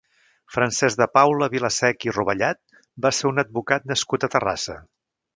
[0.53, 2.59] Francesc de Paula Vilaseca i Rovellat
[3.07, 4.79] va ser un advocat nascut a Terrassa.